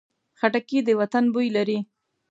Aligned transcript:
خټکی 0.39 0.79
د 0.83 0.89
وطن 0.99 1.23
بوی 1.33 1.47
لري. 1.57 1.79